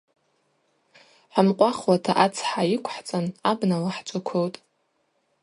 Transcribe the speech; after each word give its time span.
Хӏымкъвахуата 1.33 2.13
ацхӏа 2.25 2.61
йыквхӏцан 2.71 3.25
абнала 3.49 3.89
хӏджвыквылтӏ. 3.95 4.59